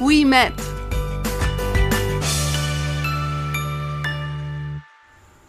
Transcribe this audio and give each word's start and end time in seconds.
we 0.00 0.24
met. 0.24 0.52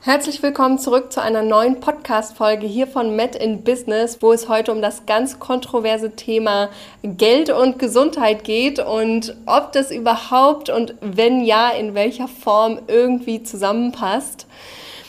Herzlich 0.02 0.44
willkommen 0.44 0.78
zurück 0.78 1.12
zu 1.12 1.20
einer 1.20 1.42
neuen 1.42 1.80
Podcast-Folge 1.80 2.68
hier 2.68 2.86
von 2.86 3.16
Met 3.16 3.36
in 3.36 3.64
Business, 3.64 4.22
wo 4.22 4.34
es 4.34 4.48
heute 4.48 4.72
um 4.72 4.82
das 4.82 5.08
ganz 5.08 5.40
kontroverse 5.40 6.16
Thema 6.16 6.70
Geld 7.02 7.50
und 7.50 7.80
Gesundheit 7.80 8.44
geht 8.44 8.78
und 8.78 9.36
ob 9.48 9.72
das 9.72 9.90
überhaupt 9.90 10.70
und 10.70 10.94
wenn 11.02 11.44
ja, 11.44 11.70
in 11.70 11.96
welcher 11.96 12.28
Form 12.28 12.80
irgendwie 12.88 13.42
zusammenpasst. 13.42 14.46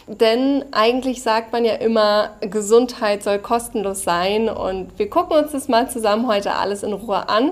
Denn 0.08 0.64
eigentlich 0.70 1.20
sagt 1.22 1.52
man 1.52 1.64
ja 1.64 1.74
immer, 1.74 2.30
Gesundheit 2.40 3.24
soll 3.24 3.40
kostenlos 3.40 4.04
sein. 4.04 4.48
Und 4.48 4.96
wir 4.98 5.10
gucken 5.10 5.36
uns 5.36 5.50
das 5.50 5.66
mal 5.66 5.90
zusammen 5.90 6.28
heute 6.28 6.54
alles 6.54 6.84
in 6.84 6.92
Ruhe 6.92 7.28
an. 7.28 7.50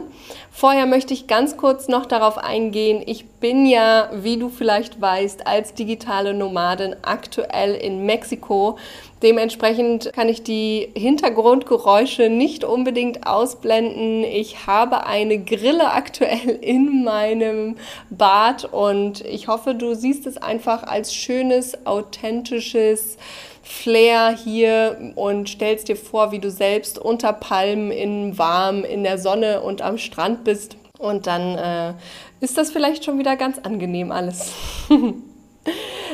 Vorher 0.52 0.86
möchte 0.86 1.12
ich 1.12 1.26
ganz 1.26 1.56
kurz 1.56 1.88
noch 1.88 2.06
darauf 2.06 2.38
eingehen. 2.38 3.02
Ich 3.04 3.28
bin 3.28 3.66
ja, 3.66 4.08
wie 4.12 4.36
du 4.36 4.50
vielleicht 4.50 5.00
weißt, 5.00 5.48
als 5.48 5.74
digitale 5.74 6.32
Nomadin 6.32 6.94
aktuell 7.02 7.74
in 7.74 8.06
Mexiko. 8.06 8.78
Dementsprechend 9.24 10.12
kann 10.12 10.28
ich 10.28 10.42
die 10.42 10.90
Hintergrundgeräusche 10.94 12.28
nicht 12.28 12.62
unbedingt 12.62 13.26
ausblenden. 13.26 14.22
Ich 14.22 14.66
habe 14.66 15.06
eine 15.06 15.38
Grille 15.38 15.92
aktuell 15.92 16.50
in 16.60 17.04
meinem 17.04 17.76
Bad 18.10 18.66
und 18.70 19.24
ich 19.24 19.48
hoffe, 19.48 19.74
du 19.74 19.94
siehst 19.94 20.26
es 20.26 20.36
einfach 20.36 20.82
als 20.82 21.14
schönes, 21.14 21.86
authentisches, 21.86 23.16
Flair 23.62 24.36
hier 24.36 25.14
und 25.16 25.48
stellst 25.48 25.88
dir 25.88 25.96
vor, 25.96 26.30
wie 26.30 26.38
du 26.38 26.50
selbst 26.50 26.98
unter 26.98 27.32
Palmen 27.32 27.90
in 27.90 28.36
warm 28.36 28.84
in 28.84 29.04
der 29.04 29.16
Sonne 29.16 29.62
und 29.62 29.80
am 29.80 29.96
Strand 29.96 30.44
bist. 30.44 30.76
Und 30.98 31.26
dann 31.26 31.56
äh, 31.56 31.94
ist 32.40 32.58
das 32.58 32.70
vielleicht 32.70 33.06
schon 33.06 33.18
wieder 33.18 33.36
ganz 33.36 33.58
angenehm 33.58 34.12
alles. 34.12 34.52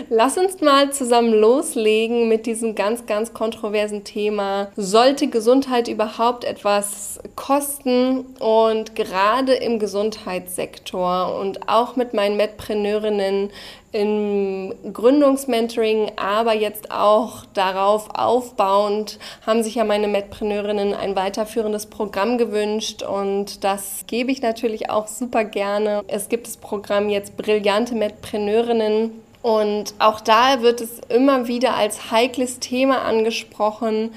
Lass 0.09 0.39
uns 0.39 0.61
mal 0.61 0.93
zusammen 0.93 1.33
loslegen 1.33 2.29
mit 2.29 2.47
diesem 2.47 2.75
ganz, 2.75 3.07
ganz 3.07 3.35
kontroversen 3.35 4.05
Thema. 4.05 4.69
Sollte 4.77 5.29
Gesundheit 5.29 5.89
überhaupt 5.89 6.45
etwas 6.45 7.21
kosten? 7.37 8.21
Und 8.39 8.97
gerade 8.97 9.55
im 9.55 9.79
Gesundheitssektor 9.79 11.39
und 11.39 11.69
auch 11.69 11.97
mit 11.97 12.15
meinen 12.15 12.37
Medpreneurinnen 12.37 13.51
im 13.93 14.73
Gründungsmentoring, 14.93 16.13
aber 16.15 16.55
jetzt 16.55 16.93
auch 16.93 17.45
darauf 17.55 18.09
aufbauend, 18.15 19.19
haben 19.45 19.65
sich 19.65 19.75
ja 19.75 19.85
meine 19.85 20.07
Medpreneurinnen 20.07 20.95
ein 20.95 21.17
weiterführendes 21.17 21.87
Programm 21.87 22.39
gewünscht 22.39 23.03
und 23.03 23.65
das 23.65 24.05
gebe 24.07 24.31
ich 24.31 24.43
natürlich 24.43 24.91
auch 24.91 25.09
super 25.09 25.43
gerne. 25.43 26.05
Es 26.07 26.29
gibt 26.29 26.47
das 26.47 26.57
Programm 26.57 27.09
jetzt 27.09 27.37
Brillante 27.37 27.97
Medpreneurinnen 27.97 29.11
und 29.43 29.95
auch 29.99 30.21
da 30.21 30.61
wird 30.63 30.81
es 30.81 31.01
immer 31.09 31.49
wieder 31.49 31.75
als 31.75 32.11
heikles 32.11 32.59
Thema 32.59 33.03
angesprochen. 33.03 34.13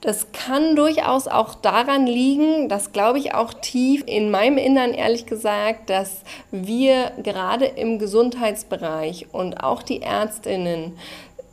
Das 0.00 0.32
kann 0.32 0.74
durchaus 0.74 1.28
auch 1.28 1.54
daran 1.54 2.06
liegen, 2.06 2.68
das 2.68 2.90
glaube 2.90 3.20
ich 3.20 3.34
auch 3.34 3.54
tief 3.54 4.02
in 4.06 4.32
meinem 4.32 4.58
Innern 4.58 4.94
ehrlich 4.94 5.26
gesagt, 5.26 5.90
dass 5.90 6.22
wir 6.50 7.12
gerade 7.22 7.66
im 7.66 8.00
Gesundheitsbereich 8.00 9.28
und 9.30 9.62
auch 9.62 9.82
die 9.82 10.02
Ärztinnen 10.02 10.98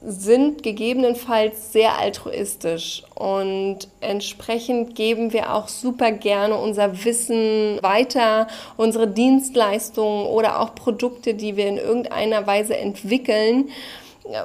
sind 0.01 0.63
gegebenenfalls 0.63 1.73
sehr 1.73 1.97
altruistisch 1.97 3.03
und 3.15 3.79
entsprechend 3.99 4.95
geben 4.95 5.33
wir 5.33 5.53
auch 5.53 5.67
super 5.67 6.11
gerne 6.11 6.55
unser 6.55 7.03
Wissen 7.03 7.79
weiter, 7.81 8.47
unsere 8.77 9.07
Dienstleistungen 9.07 10.25
oder 10.25 10.61
auch 10.61 10.73
Produkte, 10.73 11.33
die 11.33 11.57
wir 11.57 11.67
in 11.67 11.77
irgendeiner 11.77 12.47
Weise 12.47 12.77
entwickeln 12.77 13.69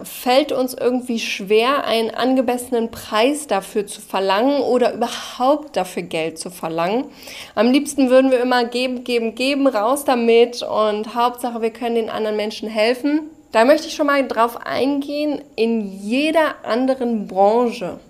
fällt 0.03 0.53
uns 0.53 0.75
irgendwie 0.75 1.19
schwer, 1.19 1.85
einen 1.85 2.11
angemessenen 2.11 2.91
Preis 2.91 3.47
dafür 3.47 3.87
zu 3.87 4.01
verlangen 4.01 4.63
oder 4.63 4.95
überhaupt 4.95 5.77
dafür 5.77 6.03
Geld 6.03 6.39
zu 6.39 6.51
verlangen. 6.51 7.05
Am 7.55 7.71
liebsten 7.71 8.09
würden 8.09 8.31
wir 8.31 8.41
immer 8.41 8.65
geben, 8.65 9.05
geben, 9.05 9.35
geben, 9.35 9.67
raus 9.67 10.05
damit 10.05 10.63
und 10.63 11.15
Hauptsache, 11.15 11.61
wir 11.61 11.71
können 11.71 11.97
den 11.97 12.11
anderen 12.11 12.37
Menschen 12.37 12.69
helfen. 12.69 13.31
Da 13.55 13.65
möchte 13.65 13.87
ich 13.87 13.95
schon 13.95 14.09
mal 14.09 14.27
drauf 14.27 14.67
eingehen, 14.67 15.41
in 15.55 15.87
jeder 16.03 16.65
anderen 16.65 17.29
Branche, 17.29 18.01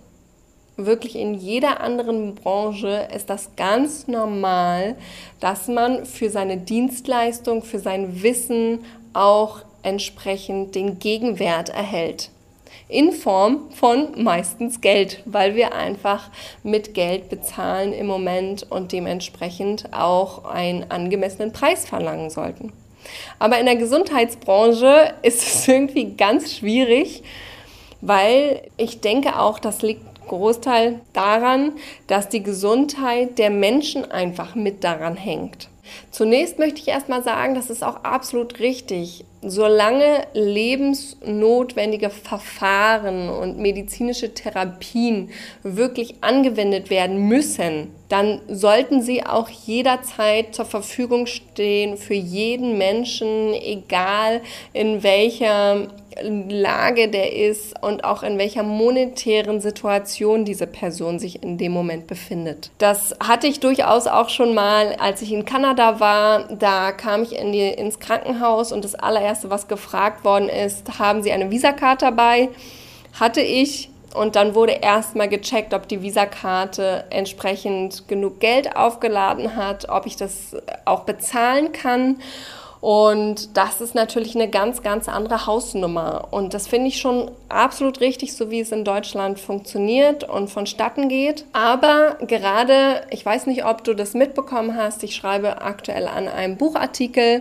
wirklich 0.79 1.17
in 1.17 1.35
jeder 1.35 1.83
anderen 1.83 2.35
Branche 2.35 3.09
ist 3.15 3.29
das 3.29 3.55
ganz 3.55 4.09
normal, 4.09 4.97
dass 5.41 5.69
man 5.69 6.07
für 6.07 6.31
seine 6.31 6.57
Dienstleistung, 6.57 7.63
für 7.63 7.79
sein 7.79 8.23
Wissen 8.23 8.87
auch 9.13 9.61
entsprechend 9.83 10.75
den 10.75 10.99
Gegenwert 10.99 11.69
erhält. 11.69 12.31
In 12.89 13.13
Form 13.13 13.71
von 13.73 14.23
meistens 14.23 14.81
Geld, 14.81 15.23
weil 15.27 15.57
wir 15.57 15.75
einfach 15.75 16.31
mit 16.63 16.95
Geld 16.95 17.29
bezahlen 17.29 17.93
im 17.93 18.07
Moment 18.07 18.63
und 18.71 18.93
dementsprechend 18.93 19.93
auch 19.93 20.47
einen 20.47 20.91
angemessenen 20.91 21.53
Preis 21.53 21.87
verlangen 21.87 22.31
sollten. 22.31 22.73
Aber 23.39 23.59
in 23.59 23.67
der 23.67 23.77
Gesundheitsbranche 23.77 25.15
ist 25.23 25.43
es 25.43 25.69
irgendwie 25.69 26.15
ganz 26.17 26.55
schwierig, 26.55 27.23
weil 28.01 28.63
ich 28.77 29.01
denke 29.01 29.39
auch, 29.39 29.59
das 29.59 29.83
liegt 29.83 30.03
Großteil 30.29 31.01
daran, 31.13 31.73
dass 32.07 32.29
die 32.29 32.43
Gesundheit 32.43 33.39
der 33.39 33.51
Menschen 33.51 34.11
einfach 34.11 34.55
mit 34.55 34.83
daran 34.85 35.17
hängt. 35.17 35.69
Zunächst 36.11 36.59
möchte 36.59 36.81
ich 36.81 36.89
erstmal 36.89 37.23
sagen, 37.23 37.55
das 37.55 37.71
ist 37.71 37.85
auch 37.85 38.05
absolut 38.05 38.59
richtig. 38.61 39.25
Solange 39.47 40.27
lebensnotwendige 40.33 42.09
Verfahren 42.11 43.29
und 43.29 43.59
medizinische 43.59 44.33
Therapien 44.33 45.31
wirklich 45.63 46.15
angewendet 46.23 46.89
werden 46.89 47.29
müssen, 47.29 47.89
dann 48.09 48.41
sollten 48.49 49.03
sie 49.03 49.25
auch 49.25 49.49
jederzeit 49.49 50.55
zur 50.55 50.65
Verfügung 50.65 51.27
stehen 51.27 51.97
für 51.97 52.15
jeden 52.15 52.79
Menschen, 52.79 53.55
egal 53.55 54.41
in 54.73 55.03
welcher 55.03 55.89
Lage 56.23 57.09
der 57.09 57.35
ist 57.35 57.75
und 57.83 58.05
auch 58.05 58.23
in 58.23 58.39
welcher 58.39 58.63
monetären 58.63 59.61
Situation 59.61 60.45
diese 60.45 60.67
Person 60.67 61.19
sich 61.19 61.43
in 61.43 61.59
dem 61.59 61.73
Moment 61.73 62.07
befindet. 62.07 62.71
Das 62.79 63.15
hatte 63.21 63.47
ich 63.47 63.61
durchaus 63.61 64.07
auch 64.07 64.29
schon 64.29 64.55
mal, 64.55 64.95
als 64.99 65.23
ich 65.23 65.33
in 65.33 65.45
Kanada 65.45 66.01
war. 66.01 66.49
Da 66.55 66.93
kam 66.93 67.23
ich 67.23 67.37
in 67.37 67.53
die, 67.53 67.69
ins 67.69 67.99
Krankenhaus 67.99 68.73
und 68.73 68.85
das 68.85 68.95
allererste, 68.95 69.51
was 69.51 69.69
gefragt 69.69 70.25
worden 70.25 70.49
ist, 70.49 70.99
haben 70.99 71.23
Sie 71.23 71.33
eine 71.33 71.51
Visakarte 71.51 72.05
dabei? 72.07 72.49
Hatte 73.19 73.41
ich. 73.41 73.91
Und 74.15 74.37
dann 74.37 74.55
wurde 74.55 74.73
erstmal 74.73 75.29
gecheckt, 75.29 75.75
ob 75.75 75.89
die 75.89 76.01
Visakarte 76.03 77.05
entsprechend 77.11 78.07
genug 78.07 78.39
Geld 78.39 78.77
aufgeladen 78.77 79.57
hat, 79.57 79.89
ob 79.89 80.07
ich 80.07 80.17
das 80.17 80.57
auch 80.85 81.01
bezahlen 81.01 81.73
kann. 81.73 82.19
Und 82.85 83.57
das 83.57 83.81
ist 83.81 83.95
natürlich 83.95 84.35
eine 84.35 84.51
ganz, 84.51 84.83
ganz 84.83 85.09
andere 85.09 85.47
Hausnummer. 85.47 86.29
Und 86.33 86.53
das 86.53 86.67
finde 86.67 86.89
ich 86.89 87.01
schon 87.01 87.31
absolut 87.49 88.01
richtig, 88.01 88.35
so 88.35 88.51
wie 88.51 88.61
es 88.61 88.73
in 88.73 88.85
Deutschland 88.85 89.41
funktioniert 89.41 90.25
und 90.25 90.49
vonstatten 90.49 91.09
geht. 91.09 91.47
Aber 91.55 92.19
gerade, 92.21 93.01
ich 93.09 93.25
weiß 93.25 93.47
nicht, 93.47 93.65
ob 93.65 93.85
du 93.85 93.95
das 93.95 94.13
mitbekommen 94.13 94.77
hast, 94.77 95.03
ich 95.03 95.17
schreibe 95.17 95.63
aktuell 95.63 96.07
an 96.07 96.29
einem 96.29 96.59
Buchartikel. 96.59 97.41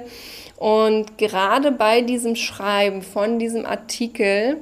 Und 0.55 1.17
gerade 1.17 1.73
bei 1.73 1.99
diesem 1.99 2.37
Schreiben 2.37 3.01
von 3.01 3.37
diesem 3.37 3.65
Artikel 3.65 4.61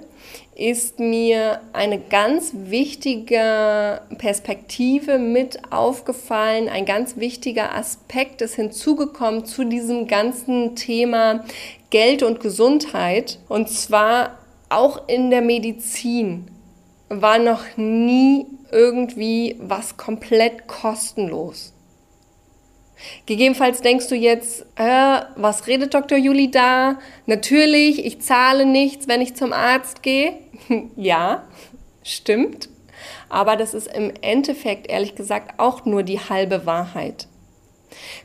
ist 0.61 0.99
mir 0.99 1.59
eine 1.73 1.99
ganz 1.99 2.51
wichtige 2.53 4.01
Perspektive 4.19 5.17
mit 5.17 5.59
aufgefallen, 5.71 6.69
ein 6.69 6.85
ganz 6.85 7.17
wichtiger 7.17 7.73
Aspekt 7.73 8.43
ist 8.43 8.53
hinzugekommen 8.55 9.45
zu 9.45 9.63
diesem 9.63 10.05
ganzen 10.05 10.75
Thema 10.75 11.45
Geld 11.89 12.21
und 12.21 12.41
Gesundheit. 12.41 13.39
Und 13.49 13.69
zwar 13.69 14.37
auch 14.69 15.07
in 15.07 15.31
der 15.31 15.41
Medizin 15.41 16.47
war 17.09 17.39
noch 17.39 17.63
nie 17.75 18.45
irgendwie 18.71 19.55
was 19.59 19.97
komplett 19.97 20.67
kostenlos. 20.67 21.73
Gegebenenfalls 23.25 23.81
denkst 23.81 24.07
du 24.07 24.15
jetzt, 24.15 24.65
äh, 24.75 25.21
was 25.35 25.67
redet 25.67 25.93
Dr. 25.93 26.17
Juli 26.17 26.51
da? 26.51 26.99
Natürlich, 27.25 28.05
ich 28.05 28.21
zahle 28.21 28.65
nichts, 28.65 29.07
wenn 29.07 29.21
ich 29.21 29.35
zum 29.35 29.53
Arzt 29.53 30.03
gehe. 30.03 30.33
ja, 30.95 31.43
stimmt. 32.03 32.69
Aber 33.29 33.55
das 33.55 33.73
ist 33.73 33.87
im 33.87 34.11
Endeffekt, 34.21 34.89
ehrlich 34.89 35.15
gesagt, 35.15 35.59
auch 35.59 35.85
nur 35.85 36.03
die 36.03 36.19
halbe 36.19 36.65
Wahrheit. 36.65 37.27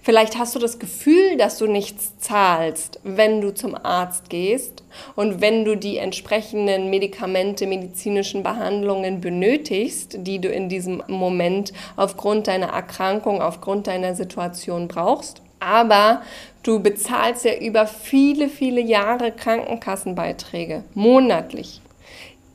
Vielleicht 0.03 0.39
hast 0.39 0.55
du 0.55 0.59
das 0.59 0.79
Gefühl, 0.79 1.37
dass 1.37 1.59
du 1.59 1.67
nichts 1.67 2.19
zahlst, 2.19 3.01
wenn 3.03 3.41
du 3.41 3.53
zum 3.53 3.75
Arzt 3.75 4.31
gehst 4.31 4.85
und 5.15 5.41
wenn 5.41 5.65
du 5.65 5.77
die 5.77 5.99
entsprechenden 5.99 6.91
Medikamente, 6.91 7.67
medizinischen 7.67 8.43
Behandlungen 8.43 9.21
benötigst, 9.21 10.19
die 10.21 10.41
du 10.41 10.49
in 10.49 10.69
diesem 10.69 11.03
Moment 11.09 11.73
aufgrund 11.97 12.47
deiner 12.47 12.69
Erkrankung, 12.69 13.43
aufgrund 13.43 13.87
deiner 13.87 14.15
Situation 14.15 14.89
brauchst. 14.89 15.43
Aber 15.59 16.23
du 16.63 16.81
bezahlst 16.81 17.45
ja 17.45 17.55
über 17.55 17.87
viele, 17.87 18.49
viele 18.49 18.81
Jahre 18.81 19.33
Krankenkassenbeiträge, 19.33 20.85
monatlich. 20.95 21.81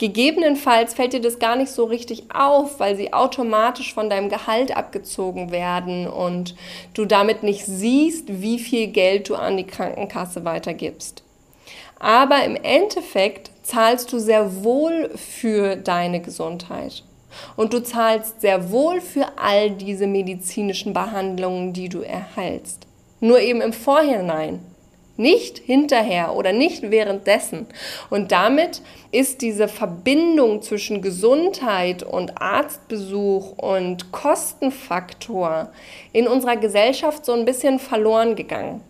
Gegebenenfalls 0.01 0.95
fällt 0.95 1.13
dir 1.13 1.21
das 1.21 1.37
gar 1.37 1.55
nicht 1.55 1.71
so 1.71 1.83
richtig 1.83 2.23
auf, 2.33 2.79
weil 2.79 2.95
sie 2.95 3.13
automatisch 3.13 3.93
von 3.93 4.09
deinem 4.09 4.29
Gehalt 4.29 4.75
abgezogen 4.75 5.51
werden 5.51 6.07
und 6.07 6.55
du 6.95 7.05
damit 7.05 7.43
nicht 7.43 7.67
siehst, 7.67 8.41
wie 8.41 8.57
viel 8.57 8.87
Geld 8.87 9.29
du 9.29 9.35
an 9.35 9.57
die 9.57 9.67
Krankenkasse 9.67 10.43
weitergibst. 10.43 11.21
Aber 11.99 12.43
im 12.43 12.55
Endeffekt 12.55 13.51
zahlst 13.61 14.11
du 14.11 14.17
sehr 14.17 14.63
wohl 14.63 15.11
für 15.15 15.75
deine 15.75 16.19
Gesundheit. 16.19 17.03
Und 17.55 17.71
du 17.71 17.83
zahlst 17.83 18.41
sehr 18.41 18.71
wohl 18.71 19.01
für 19.01 19.27
all 19.37 19.69
diese 19.69 20.07
medizinischen 20.07 20.93
Behandlungen, 20.93 21.73
die 21.73 21.89
du 21.89 22.01
erhältst. 22.01 22.87
Nur 23.19 23.39
eben 23.39 23.61
im 23.61 23.71
Vorhinein 23.71 24.65
nicht 25.21 25.59
hinterher 25.59 26.35
oder 26.35 26.51
nicht 26.51 26.91
währenddessen. 26.91 27.67
Und 28.09 28.31
damit 28.31 28.81
ist 29.11 29.41
diese 29.41 29.67
Verbindung 29.67 30.61
zwischen 30.61 31.01
Gesundheit 31.01 32.03
und 32.03 32.41
Arztbesuch 32.41 33.57
und 33.57 34.11
Kostenfaktor 34.11 35.69
in 36.11 36.27
unserer 36.27 36.57
Gesellschaft 36.57 37.25
so 37.25 37.33
ein 37.33 37.45
bisschen 37.45 37.79
verloren 37.79 38.35
gegangen. 38.35 38.81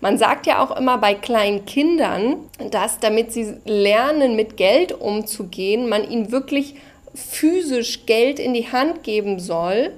Man 0.00 0.18
sagt 0.18 0.46
ja 0.46 0.62
auch 0.62 0.76
immer 0.76 0.98
bei 0.98 1.14
kleinen 1.14 1.64
Kindern, 1.64 2.36
dass 2.70 2.98
damit 2.98 3.32
sie 3.32 3.56
lernen, 3.64 4.36
mit 4.36 4.56
Geld 4.56 4.92
umzugehen, 4.92 5.88
man 5.88 6.10
ihnen 6.10 6.32
wirklich 6.32 6.74
physisch 7.14 8.06
Geld 8.06 8.38
in 8.38 8.54
die 8.54 8.70
Hand 8.70 9.02
geben 9.02 9.40
soll, 9.40 9.92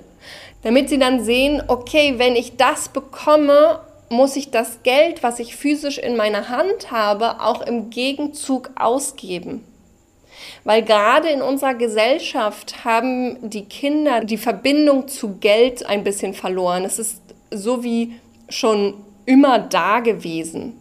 damit 0.62 0.88
sie 0.88 0.98
dann 0.98 1.24
sehen, 1.24 1.62
okay, 1.66 2.14
wenn 2.18 2.36
ich 2.36 2.56
das 2.56 2.88
bekomme 2.88 3.80
muss 4.12 4.36
ich 4.36 4.50
das 4.50 4.82
Geld, 4.82 5.22
was 5.22 5.40
ich 5.40 5.56
physisch 5.56 5.98
in 5.98 6.16
meiner 6.16 6.48
Hand 6.48 6.90
habe, 6.90 7.40
auch 7.40 7.62
im 7.62 7.90
Gegenzug 7.90 8.70
ausgeben. 8.76 9.64
Weil 10.64 10.82
gerade 10.82 11.28
in 11.28 11.42
unserer 11.42 11.74
Gesellschaft 11.74 12.84
haben 12.84 13.50
die 13.50 13.64
Kinder 13.64 14.24
die 14.24 14.36
Verbindung 14.36 15.08
zu 15.08 15.38
Geld 15.38 15.86
ein 15.86 16.04
bisschen 16.04 16.34
verloren. 16.34 16.84
Es 16.84 16.98
ist 16.98 17.20
so 17.50 17.82
wie 17.82 18.18
schon 18.48 18.94
immer 19.26 19.58
da 19.58 20.00
gewesen. 20.00 20.78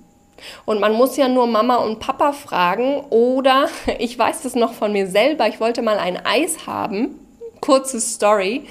Und 0.66 0.80
man 0.80 0.94
muss 0.94 1.18
ja 1.18 1.28
nur 1.28 1.48
Mama 1.48 1.76
und 1.78 2.00
Papa 2.00 2.34
fragen 2.34 3.02
oder 3.10 3.70
ich 4.00 4.18
weiß 4.18 4.42
das 4.42 4.56
noch 4.56 4.74
von 4.74 4.92
mir 4.92 5.08
selber, 5.08 5.48
ich 5.48 5.60
wollte 5.60 5.82
mal 5.82 5.98
ein 5.98 6.24
Eis 6.26 6.66
haben. 6.68 7.20
Kurze 7.60 8.00
Story. 8.02 8.64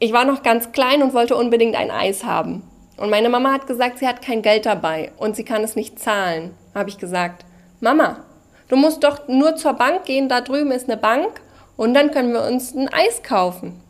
Ich 0.00 0.12
war 0.12 0.24
noch 0.24 0.42
ganz 0.42 0.72
klein 0.72 1.02
und 1.02 1.14
wollte 1.14 1.36
unbedingt 1.36 1.76
ein 1.76 1.90
Eis 1.90 2.24
haben. 2.24 2.64
Und 2.96 3.10
meine 3.10 3.28
Mama 3.28 3.52
hat 3.52 3.66
gesagt, 3.66 3.98
sie 3.98 4.06
hat 4.06 4.22
kein 4.22 4.42
Geld 4.42 4.66
dabei 4.66 5.10
und 5.16 5.36
sie 5.36 5.44
kann 5.44 5.64
es 5.64 5.76
nicht 5.76 5.98
zahlen. 5.98 6.54
Habe 6.74 6.90
ich 6.90 6.98
gesagt, 6.98 7.44
Mama, 7.80 8.24
du 8.68 8.76
musst 8.76 9.02
doch 9.02 9.26
nur 9.28 9.56
zur 9.56 9.74
Bank 9.74 10.04
gehen, 10.04 10.28
da 10.28 10.40
drüben 10.40 10.70
ist 10.70 10.88
eine 10.88 10.96
Bank 10.96 11.40
und 11.76 11.94
dann 11.94 12.10
können 12.12 12.32
wir 12.32 12.44
uns 12.44 12.74
ein 12.74 12.88
Eis 12.92 13.22
kaufen. 13.22 13.80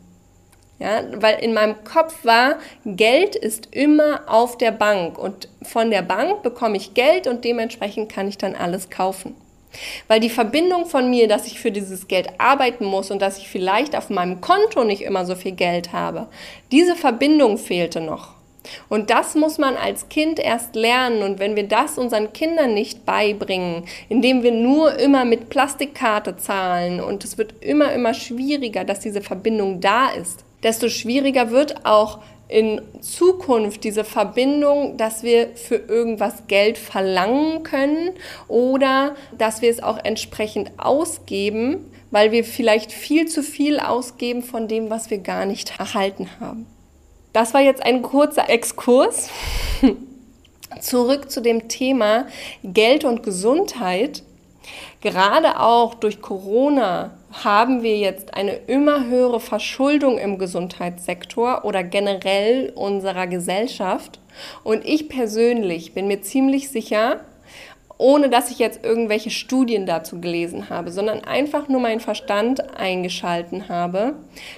Ja, 0.77 1.03
weil 1.15 1.41
in 1.41 1.53
meinem 1.53 1.85
Kopf 1.85 2.25
war, 2.25 2.55
Geld 2.83 3.37
ist 3.37 3.73
immer 3.73 4.21
auf 4.27 4.57
der 4.57 4.71
Bank 4.71 5.17
und 5.17 5.47
von 5.61 5.89
der 5.89 6.01
Bank 6.01 6.43
bekomme 6.43 6.75
ich 6.75 6.93
Geld 6.93 7.27
und 7.27 7.45
dementsprechend 7.45 8.11
kann 8.11 8.27
ich 8.27 8.37
dann 8.37 8.55
alles 8.55 8.89
kaufen. 8.89 9.35
Weil 10.07 10.19
die 10.19 10.29
Verbindung 10.29 10.85
von 10.85 11.09
mir, 11.09 11.29
dass 11.29 11.47
ich 11.47 11.59
für 11.59 11.71
dieses 11.71 12.07
Geld 12.07 12.27
arbeiten 12.39 12.85
muss 12.85 13.09
und 13.09 13.21
dass 13.21 13.37
ich 13.37 13.47
vielleicht 13.47 13.95
auf 13.95 14.09
meinem 14.09 14.41
Konto 14.41 14.83
nicht 14.83 15.01
immer 15.01 15.25
so 15.25 15.35
viel 15.35 15.53
Geld 15.53 15.93
habe, 15.93 16.27
diese 16.71 16.95
Verbindung 16.95 17.57
fehlte 17.57 18.01
noch. 18.01 18.34
Und 18.89 19.09
das 19.09 19.35
muss 19.35 19.57
man 19.57 19.75
als 19.75 20.09
Kind 20.09 20.39
erst 20.39 20.75
lernen. 20.75 21.23
Und 21.23 21.39
wenn 21.39 21.55
wir 21.55 21.67
das 21.67 21.97
unseren 21.97 22.33
Kindern 22.33 22.73
nicht 22.73 23.05
beibringen, 23.05 23.83
indem 24.09 24.43
wir 24.43 24.51
nur 24.51 24.97
immer 24.99 25.25
mit 25.25 25.49
Plastikkarte 25.49 26.37
zahlen 26.37 26.99
und 26.99 27.23
es 27.23 27.37
wird 27.37 27.63
immer, 27.63 27.91
immer 27.93 28.13
schwieriger, 28.13 28.83
dass 28.83 28.99
diese 28.99 29.21
Verbindung 29.21 29.81
da 29.81 30.09
ist, 30.09 30.43
desto 30.63 30.89
schwieriger 30.89 31.51
wird 31.51 31.85
auch 31.85 32.19
in 32.47 32.81
Zukunft 33.01 33.83
diese 33.83 34.03
Verbindung, 34.03 34.97
dass 34.97 35.23
wir 35.23 35.49
für 35.55 35.75
irgendwas 35.75 36.47
Geld 36.47 36.77
verlangen 36.77 37.63
können 37.63 38.11
oder 38.47 39.15
dass 39.37 39.61
wir 39.61 39.69
es 39.69 39.81
auch 39.81 39.97
entsprechend 40.03 40.71
ausgeben, 40.77 41.91
weil 42.11 42.31
wir 42.31 42.43
vielleicht 42.43 42.91
viel 42.91 43.27
zu 43.27 43.41
viel 43.41 43.79
ausgeben 43.79 44.43
von 44.43 44.67
dem, 44.67 44.89
was 44.89 45.09
wir 45.09 45.17
gar 45.17 45.45
nicht 45.45 45.79
erhalten 45.79 46.29
haben. 46.39 46.67
Das 47.35 47.53
war 47.53 47.59
jetzt 47.59 47.83
ein 47.83 48.01
kurzer 48.01 48.49
Exkurs. 48.49 49.29
Zurück 50.79 51.29
zu 51.29 51.41
dem 51.41 51.67
Thema 51.67 52.27
Geld 52.63 53.03
und 53.03 53.23
Gesundheit. 53.23 54.23
Gerade 55.01 55.59
auch 55.59 55.95
durch 55.95 56.21
Corona 56.21 57.11
haben 57.43 57.83
wir 57.83 57.97
jetzt 57.97 58.35
eine 58.35 58.53
immer 58.53 59.07
höhere 59.07 59.41
Verschuldung 59.41 60.17
im 60.17 60.37
Gesundheitssektor 60.37 61.65
oder 61.65 61.83
generell 61.83 62.71
unserer 62.73 63.27
Gesellschaft. 63.27 64.21
Und 64.63 64.85
ich 64.85 65.09
persönlich 65.09 65.93
bin 65.93 66.07
mir 66.07 66.21
ziemlich 66.21 66.69
sicher, 66.69 67.19
ohne 67.97 68.29
dass 68.29 68.51
ich 68.51 68.59
jetzt 68.59 68.83
irgendwelche 68.83 69.29
Studien 69.29 69.85
dazu 69.85 70.19
gelesen 70.19 70.69
habe, 70.69 70.91
sondern 70.91 71.23
einfach 71.23 71.67
nur 71.69 71.79
meinen 71.79 72.01
Verstand 72.01 72.77
eingeschalten 72.77 73.69
habe, 73.69 74.15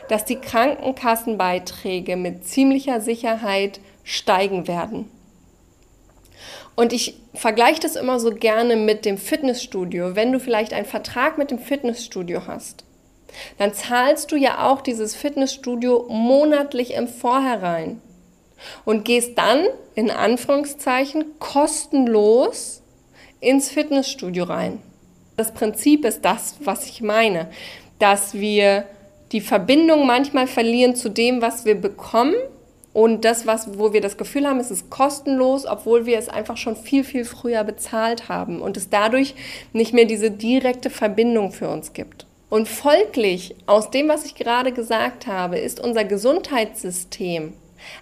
dass 0.10 0.26
die 0.26 0.38
Krankenkassenbeiträge 0.38 2.16
mit 2.16 2.46
ziemlicher 2.46 3.00
Sicherheit 3.00 3.80
steigen 4.04 4.68
werden. 4.68 5.12
Und 6.76 6.94
ich 6.94 7.16
vergleiche 7.34 7.82
das 7.82 7.96
immer 7.96 8.20
so 8.20 8.32
gerne 8.32 8.76
mit 8.76 9.06
dem 9.06 9.18
Fitnessstudio. 9.18 10.16
Wenn 10.16 10.32
du 10.32 10.40
vielleicht 10.40 10.74
einen 10.74 10.86
Vertrag 10.86 11.38
mit 11.38 11.50
dem 11.50 11.60
Fitnessstudio 11.60 12.44
hast, 12.46 12.86
dann 13.58 13.74
zahlst 13.74 14.32
du 14.32 14.36
ja 14.36 14.68
auch 14.68 14.82
dieses 14.82 15.16
Fitnessstudio 15.16 16.06
monatlich 16.10 16.94
im 16.94 17.08
Vorhinein 17.08 18.02
und 18.86 19.06
gehst 19.06 19.38
dann 19.38 19.66
in 19.96 20.12
Anführungszeichen 20.12 21.40
kostenlos 21.40 22.84
ins 23.40 23.70
Fitnessstudio 23.70 24.46
rein. 24.46 24.80
Das 25.36 25.54
Prinzip 25.54 26.06
ist 26.06 26.26
das, 26.26 26.56
was 26.64 26.88
ich 26.88 27.02
meine, 27.02 27.50
dass 28.00 28.34
wir 28.34 28.86
die 29.32 29.42
Verbindung 29.42 30.06
manchmal 30.08 30.48
verlieren 30.48 30.96
zu 30.96 31.10
dem, 31.10 31.42
was 31.42 31.66
wir 31.66 31.76
bekommen 31.76 32.36
und 32.94 33.26
das, 33.26 33.46
was, 33.46 33.78
wo 33.78 33.94
wir 33.94 34.02
das 34.02 34.18
Gefühl 34.18 34.48
haben, 34.48 34.60
es 34.60 34.72
ist 34.72 34.90
kostenlos, 34.90 35.66
obwohl 35.68 36.06
wir 36.06 36.18
es 36.18 36.30
einfach 36.30 36.58
schon 36.58 36.76
viel, 36.76 37.04
viel 37.04 37.26
früher 37.26 37.64
bezahlt 37.64 38.30
haben 38.30 38.62
und 38.62 38.78
es 38.78 38.90
dadurch 38.90 39.36
nicht 39.74 39.94
mehr 39.94 40.06
diese 40.06 40.32
direkte 40.32 40.90
Verbindung 40.90 41.52
für 41.52 41.70
uns 41.70 41.94
gibt. 41.94 42.26
Und 42.50 42.68
folglich, 42.68 43.56
aus 43.66 43.92
dem, 43.92 44.08
was 44.08 44.26
ich 44.26 44.34
gerade 44.34 44.72
gesagt 44.72 45.28
habe, 45.28 45.60
ist 45.60 45.80
unser 45.80 46.06
Gesundheitssystem 46.06 47.54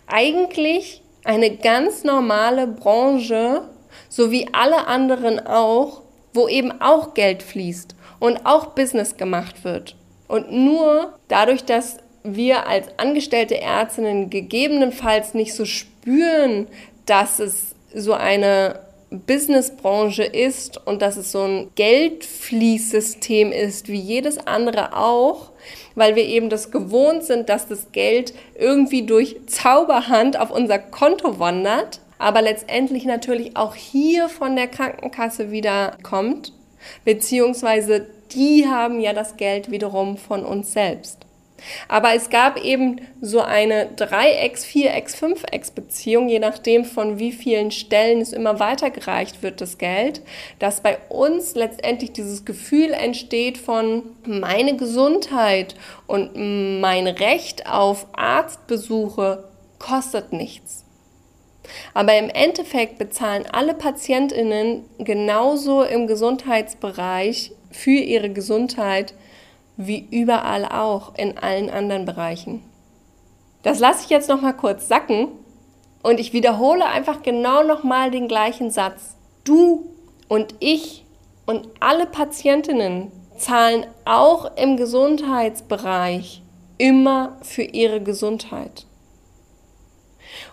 eigentlich 0.07 1.01
eine 1.23 1.57
ganz 1.57 2.03
normale 2.03 2.67
Branche 2.67 3.63
so 4.09 4.31
wie 4.31 4.47
alle 4.53 4.87
anderen 4.87 5.45
auch, 5.45 6.01
wo 6.33 6.47
eben 6.47 6.81
auch 6.81 7.13
Geld 7.13 7.43
fließt 7.43 7.95
und 8.19 8.45
auch 8.45 8.67
Business 8.67 9.17
gemacht 9.17 9.63
wird. 9.63 9.95
Und 10.27 10.51
nur 10.51 11.13
dadurch, 11.27 11.63
dass 11.65 11.97
wir 12.23 12.67
als 12.67 12.87
angestellte 12.97 13.61
Ärztinnen 13.61 14.29
gegebenenfalls 14.29 15.33
nicht 15.33 15.53
so 15.53 15.65
spüren, 15.65 16.67
dass 17.05 17.39
es 17.39 17.75
so 17.93 18.13
eine 18.13 18.79
Businessbranche 19.11 20.23
ist 20.23 20.85
und 20.85 21.01
dass 21.01 21.17
es 21.17 21.31
so 21.31 21.43
ein 21.43 21.69
Geldfließsystem 21.75 23.51
ist, 23.51 23.87
wie 23.87 23.99
jedes 23.99 24.37
andere 24.45 24.97
auch, 24.97 25.51
weil 25.93 26.15
wir 26.15 26.25
eben 26.25 26.49
das 26.49 26.71
gewohnt 26.71 27.23
sind, 27.23 27.49
dass 27.49 27.67
das 27.67 27.91
Geld 27.91 28.33
irgendwie 28.57 29.03
durch 29.03 29.37
Zauberhand 29.47 30.39
auf 30.39 30.51
unser 30.51 30.79
Konto 30.79 31.39
wandert, 31.39 32.01
aber 32.17 32.41
letztendlich 32.41 33.05
natürlich 33.05 33.55
auch 33.55 33.75
hier 33.75 34.29
von 34.29 34.55
der 34.55 34.67
Krankenkasse 34.67 35.51
wieder 35.51 35.97
kommt, 36.03 36.53
beziehungsweise 37.03 38.07
die 38.31 38.67
haben 38.67 38.99
ja 38.99 39.13
das 39.13 39.37
Geld 39.37 39.71
wiederum 39.71 40.17
von 40.17 40.45
uns 40.45 40.73
selbst. 40.73 41.25
Aber 41.87 42.13
es 42.13 42.29
gab 42.29 42.61
eben 42.61 43.01
so 43.21 43.41
eine 43.41 43.87
3x, 43.95 44.65
4x, 44.65 45.15
5x 45.17 45.73
Beziehung, 45.73 46.27
je 46.27 46.39
nachdem 46.39 46.85
von 46.85 47.17
wie 47.17 47.31
vielen 47.31 47.71
Stellen 47.71 48.21
es 48.21 48.33
immer 48.33 48.59
weitergereicht 48.59 49.41
wird, 49.41 49.61
das 49.61 49.77
Geld, 49.77 50.21
dass 50.59 50.81
bei 50.81 50.97
uns 51.09 51.55
letztendlich 51.55 52.11
dieses 52.11 52.45
Gefühl 52.45 52.91
entsteht 52.91 53.57
von 53.57 54.03
meine 54.25 54.75
Gesundheit 54.75 55.75
und 56.07 56.81
mein 56.81 57.07
Recht 57.07 57.67
auf 57.67 58.07
Arztbesuche 58.13 59.45
kostet 59.79 60.33
nichts. 60.33 60.84
Aber 61.93 62.17
im 62.17 62.29
Endeffekt 62.29 62.97
bezahlen 62.97 63.45
alle 63.51 63.73
Patientinnen 63.73 64.85
genauso 64.99 65.83
im 65.83 66.07
Gesundheitsbereich 66.07 67.51
für 67.71 67.91
ihre 67.91 68.29
Gesundheit 68.29 69.13
wie 69.77 70.07
überall 70.09 70.65
auch 70.65 71.15
in 71.15 71.37
allen 71.37 71.69
anderen 71.69 72.05
Bereichen. 72.05 72.63
Das 73.63 73.79
lasse 73.79 74.03
ich 74.03 74.09
jetzt 74.09 74.29
noch 74.29 74.41
mal 74.41 74.53
kurz 74.53 74.87
sacken 74.87 75.27
und 76.03 76.19
ich 76.19 76.33
wiederhole 76.33 76.85
einfach 76.85 77.23
genau 77.23 77.63
noch 77.63 77.83
mal 77.83 78.11
den 78.11 78.27
gleichen 78.27 78.69
Satz. 78.69 79.15
Du 79.43 79.87
und 80.27 80.55
ich 80.59 81.03
und 81.45 81.67
alle 81.79 82.05
Patientinnen 82.05 83.11
zahlen 83.37 83.85
auch 84.05 84.55
im 84.55 84.77
Gesundheitsbereich 84.77 86.41
immer 86.77 87.37
für 87.41 87.63
ihre 87.63 88.01
Gesundheit. 88.01 88.85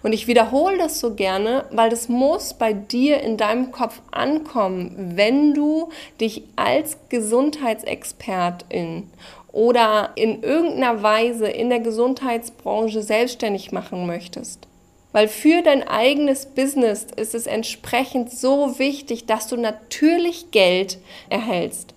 Und 0.02 0.12
ich 0.12 0.26
wiederhole 0.26 0.78
das 0.78 1.00
so 1.00 1.14
gerne, 1.14 1.64
weil 1.70 1.90
das 1.90 2.08
muss 2.08 2.54
bei 2.54 2.72
dir 2.72 3.20
in 3.20 3.36
deinem 3.36 3.70
Kopf 3.70 4.00
ankommen, 4.10 5.12
wenn 5.16 5.54
du 5.54 5.90
dich 6.20 6.42
als 6.56 6.96
Gesundheitsexpertin 7.08 9.10
oder 9.52 10.10
in 10.16 10.42
irgendeiner 10.42 11.02
Weise 11.02 11.46
in 11.46 11.68
der 11.68 11.80
Gesundheitsbranche 11.80 13.02
selbstständig 13.02 13.70
machen 13.70 14.06
möchtest. 14.06 14.66
Weil 15.12 15.28
für 15.28 15.62
dein 15.62 15.86
eigenes 15.86 16.46
Business 16.46 17.06
ist 17.16 17.34
es 17.34 17.46
entsprechend 17.46 18.32
so 18.32 18.78
wichtig, 18.78 19.26
dass 19.26 19.46
du 19.46 19.56
natürlich 19.56 20.50
Geld 20.50 20.98
erhältst. 21.28 21.94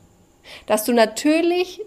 Dass 0.67 0.83
du 0.83 0.91
natürlich 0.91 1.81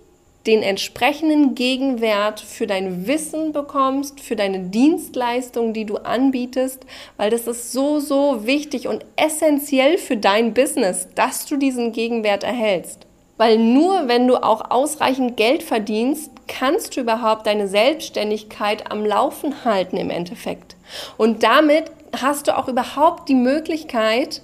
den 0.49 0.63
entsprechenden 0.63 1.55
Gegenwert 1.55 2.41
für 2.41 2.67
dein 2.67 3.07
Wissen 3.07 3.53
bekommst, 3.53 4.21
für 4.21 4.35
deine 4.35 4.61
Dienstleistung, 4.61 5.75
die 5.75 5.85
du 5.85 5.99
anbietest, 5.99 6.87
weil 7.19 7.29
das 7.29 7.47
ist 7.47 7.71
so, 7.71 8.01
so 8.01 8.47
wichtig 8.47 8.89
und 8.89 9.05
essentiell 9.17 9.99
für 9.99 10.17
dein 10.17 10.55
Business, 10.55 11.07
dass 11.15 11.45
du 11.45 11.59
diesen 11.59 11.93
Gegenwert 11.93 12.45
erhältst. 12.45 13.07
Weil 13.37 13.59
nur 13.59 14.09
wenn 14.09 14.27
du 14.27 14.43
auch 14.43 14.71
ausreichend 14.71 15.37
Geld 15.37 15.63
verdienst, 15.63 16.31
kannst 16.49 16.97
du 16.97 17.03
überhaupt 17.03 17.47
deine 17.47 17.69
Selbstständigkeit 17.69 18.91
am 18.91 19.05
Laufen 19.05 19.67
halten 19.67 19.99
im 19.99 20.09
Endeffekt. 20.09 20.77
Und 21.19 21.43
damit 21.43 21.93
hast 22.19 22.49
du 22.49 22.57
auch 22.57 22.69
überhaupt 22.69 23.29
die 23.29 23.35
Möglichkeit, 23.35 24.41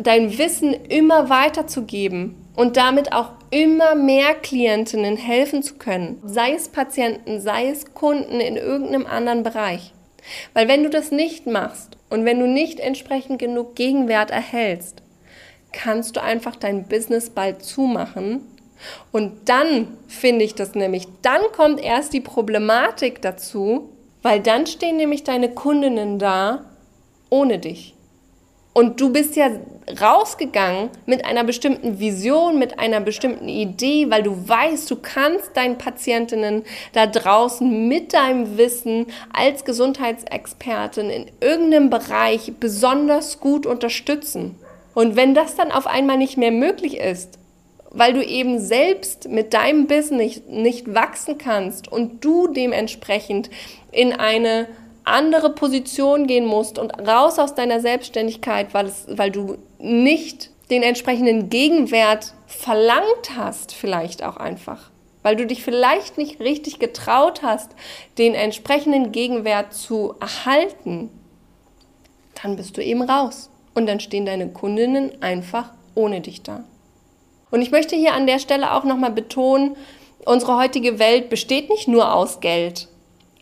dein 0.00 0.38
Wissen 0.38 0.72
immer 0.72 1.28
weiterzugeben 1.28 2.36
und 2.54 2.76
damit 2.76 3.12
auch 3.12 3.37
immer 3.50 3.94
mehr 3.94 4.34
Klientinnen 4.34 5.16
helfen 5.16 5.62
zu 5.62 5.74
können, 5.74 6.20
sei 6.24 6.52
es 6.52 6.68
Patienten, 6.68 7.40
sei 7.40 7.68
es 7.68 7.94
Kunden 7.94 8.40
in 8.40 8.56
irgendeinem 8.56 9.06
anderen 9.06 9.42
Bereich. 9.42 9.92
Weil 10.52 10.68
wenn 10.68 10.82
du 10.82 10.90
das 10.90 11.10
nicht 11.10 11.46
machst 11.46 11.96
und 12.10 12.24
wenn 12.24 12.40
du 12.40 12.46
nicht 12.46 12.80
entsprechend 12.80 13.38
genug 13.38 13.74
Gegenwert 13.74 14.30
erhältst, 14.30 15.02
kannst 15.72 16.16
du 16.16 16.22
einfach 16.22 16.56
dein 16.56 16.84
Business 16.84 17.30
bald 17.30 17.62
zumachen. 17.62 18.40
Und 19.12 19.48
dann 19.48 19.88
finde 20.06 20.44
ich 20.44 20.54
das 20.54 20.74
nämlich, 20.74 21.06
dann 21.22 21.42
kommt 21.56 21.80
erst 21.80 22.12
die 22.12 22.20
Problematik 22.20 23.22
dazu, 23.22 23.90
weil 24.22 24.40
dann 24.40 24.66
stehen 24.66 24.96
nämlich 24.96 25.24
deine 25.24 25.50
Kundinnen 25.50 26.18
da 26.18 26.64
ohne 27.30 27.58
dich. 27.58 27.94
Und 28.78 29.00
du 29.00 29.12
bist 29.12 29.34
ja 29.34 29.50
rausgegangen 30.00 30.90
mit 31.04 31.24
einer 31.24 31.42
bestimmten 31.42 31.98
Vision, 31.98 32.60
mit 32.60 32.78
einer 32.78 33.00
bestimmten 33.00 33.48
Idee, 33.48 34.08
weil 34.08 34.22
du 34.22 34.48
weißt, 34.48 34.88
du 34.88 34.94
kannst 34.94 35.56
deinen 35.56 35.78
Patientinnen 35.78 36.62
da 36.92 37.08
draußen 37.08 37.88
mit 37.88 38.14
deinem 38.14 38.56
Wissen 38.56 39.06
als 39.32 39.64
Gesundheitsexpertin 39.64 41.10
in 41.10 41.26
irgendeinem 41.40 41.90
Bereich 41.90 42.52
besonders 42.60 43.40
gut 43.40 43.66
unterstützen. 43.66 44.54
Und 44.94 45.16
wenn 45.16 45.34
das 45.34 45.56
dann 45.56 45.72
auf 45.72 45.88
einmal 45.88 46.16
nicht 46.16 46.36
mehr 46.36 46.52
möglich 46.52 46.98
ist, 46.98 47.36
weil 47.90 48.12
du 48.12 48.24
eben 48.24 48.60
selbst 48.60 49.28
mit 49.28 49.54
deinem 49.54 49.88
Business 49.88 50.40
nicht 50.48 50.94
wachsen 50.94 51.36
kannst 51.36 51.90
und 51.90 52.24
du 52.24 52.46
dementsprechend 52.46 53.50
in 53.90 54.12
eine 54.12 54.68
andere 55.08 55.50
Position 55.50 56.26
gehen 56.26 56.46
musst 56.46 56.78
und 56.78 56.90
raus 57.06 57.38
aus 57.38 57.54
deiner 57.54 57.80
Selbstständigkeit, 57.80 58.74
weil, 58.74 58.86
es, 58.86 59.06
weil 59.08 59.30
du 59.30 59.58
nicht 59.78 60.50
den 60.70 60.82
entsprechenden 60.82 61.50
Gegenwert 61.50 62.34
verlangt 62.46 63.36
hast, 63.36 63.72
vielleicht 63.72 64.22
auch 64.22 64.36
einfach. 64.36 64.90
Weil 65.22 65.36
du 65.36 65.46
dich 65.46 65.62
vielleicht 65.62 66.18
nicht 66.18 66.40
richtig 66.40 66.78
getraut 66.78 67.42
hast, 67.42 67.72
den 68.18 68.34
entsprechenden 68.34 69.12
Gegenwert 69.12 69.74
zu 69.74 70.14
erhalten, 70.20 71.10
dann 72.42 72.56
bist 72.56 72.76
du 72.76 72.84
eben 72.84 73.02
raus. 73.02 73.50
Und 73.74 73.86
dann 73.86 74.00
stehen 74.00 74.26
deine 74.26 74.48
Kundinnen 74.48 75.22
einfach 75.22 75.72
ohne 75.94 76.20
dich 76.20 76.42
da. 76.42 76.64
Und 77.50 77.62
ich 77.62 77.70
möchte 77.70 77.96
hier 77.96 78.14
an 78.14 78.26
der 78.26 78.38
Stelle 78.38 78.74
auch 78.74 78.84
nochmal 78.84 79.12
betonen, 79.12 79.76
unsere 80.24 80.56
heutige 80.56 80.98
Welt 80.98 81.30
besteht 81.30 81.70
nicht 81.70 81.88
nur 81.88 82.14
aus 82.14 82.40
Geld. 82.40 82.88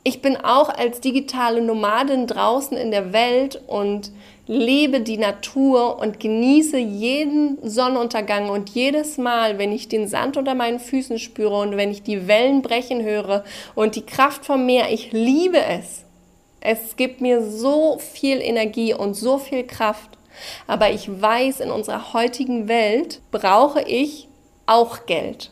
Ich 0.08 0.22
bin 0.22 0.36
auch 0.36 0.68
als 0.68 1.00
digitale 1.00 1.60
Nomadin 1.60 2.28
draußen 2.28 2.76
in 2.76 2.92
der 2.92 3.12
Welt 3.12 3.60
und 3.66 4.12
lebe 4.46 5.00
die 5.00 5.18
Natur 5.18 5.98
und 5.98 6.20
genieße 6.20 6.78
jeden 6.78 7.58
Sonnenuntergang 7.68 8.48
und 8.48 8.70
jedes 8.70 9.18
Mal, 9.18 9.58
wenn 9.58 9.72
ich 9.72 9.88
den 9.88 10.06
Sand 10.06 10.36
unter 10.36 10.54
meinen 10.54 10.78
Füßen 10.78 11.18
spüre 11.18 11.58
und 11.58 11.76
wenn 11.76 11.90
ich 11.90 12.04
die 12.04 12.28
Wellen 12.28 12.62
brechen 12.62 13.02
höre 13.02 13.42
und 13.74 13.96
die 13.96 14.06
Kraft 14.06 14.46
vom 14.46 14.64
Meer, 14.64 14.92
ich 14.92 15.10
liebe 15.10 15.58
es. 15.58 16.04
Es 16.60 16.94
gibt 16.94 17.20
mir 17.20 17.42
so 17.42 17.98
viel 17.98 18.40
Energie 18.40 18.94
und 18.94 19.14
so 19.14 19.38
viel 19.38 19.66
Kraft. 19.66 20.10
Aber 20.68 20.92
ich 20.92 21.20
weiß, 21.20 21.58
in 21.58 21.72
unserer 21.72 22.12
heutigen 22.12 22.68
Welt 22.68 23.22
brauche 23.32 23.82
ich 23.82 24.28
auch 24.66 25.06
Geld. 25.06 25.50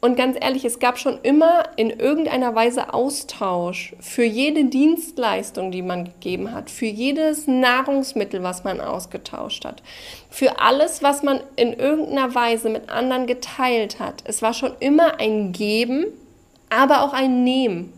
Und 0.00 0.16
ganz 0.16 0.36
ehrlich, 0.38 0.64
es 0.64 0.78
gab 0.78 0.98
schon 0.98 1.18
immer 1.22 1.64
in 1.76 1.90
irgendeiner 1.90 2.54
Weise 2.54 2.92
Austausch 2.92 3.94
für 3.98 4.24
jede 4.24 4.66
Dienstleistung, 4.66 5.70
die 5.70 5.82
man 5.82 6.04
gegeben 6.04 6.52
hat, 6.52 6.70
für 6.70 6.86
jedes 6.86 7.46
Nahrungsmittel, 7.46 8.42
was 8.42 8.62
man 8.62 8.80
ausgetauscht 8.80 9.64
hat, 9.64 9.82
für 10.28 10.60
alles, 10.60 11.02
was 11.02 11.22
man 11.22 11.40
in 11.56 11.72
irgendeiner 11.72 12.34
Weise 12.34 12.68
mit 12.68 12.90
anderen 12.90 13.26
geteilt 13.26 13.98
hat. 13.98 14.22
Es 14.24 14.42
war 14.42 14.52
schon 14.52 14.72
immer 14.80 15.18
ein 15.18 15.52
Geben, 15.52 16.06
aber 16.68 17.02
auch 17.02 17.14
ein 17.14 17.42
Nehmen. 17.42 17.92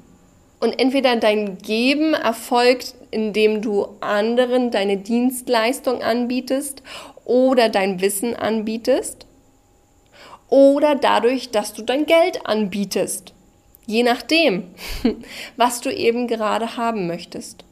Und 0.60 0.78
entweder 0.80 1.16
dein 1.16 1.58
Geben 1.58 2.14
erfolgt, 2.14 2.94
indem 3.10 3.60
du 3.60 3.86
anderen 4.00 4.70
deine 4.70 4.98
Dienstleistung 4.98 6.02
anbietest 6.02 6.82
oder 7.24 7.68
dein 7.68 8.00
Wissen 8.00 8.34
anbietest 8.34 9.27
oder 10.48 10.94
dadurch, 10.94 11.50
dass 11.50 11.72
du 11.72 11.82
dein 11.82 12.06
Geld 12.06 12.46
anbietest. 12.46 13.34
Je 13.86 14.02
nachdem, 14.02 14.74
was 15.56 15.80
du 15.80 15.92
eben 15.92 16.26
gerade 16.26 16.76
haben 16.76 17.06
möchtest. 17.06 17.64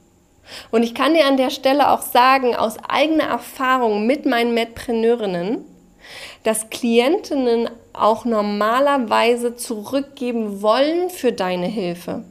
Und 0.71 0.83
ich 0.83 0.95
kann 0.95 1.15
dir 1.15 1.27
an 1.27 1.37
der 1.37 1.51
Stelle 1.51 1.91
auch 1.91 2.03
sagen, 2.03 2.55
aus 2.55 2.77
eigener 2.89 3.25
Erfahrung 3.25 4.07
mit 4.07 4.27
meinen 4.27 4.55
Medpreneurinnen, 4.55 5.65
dass 6.45 6.71
Klientinnen 6.71 7.69
auch 7.93 8.25
normalerweise 8.25 9.57
zurückgeben 9.57 10.63
wollen 10.63 11.11
für 11.11 11.33
deine 11.33 11.67
Hilfe. 11.67 12.25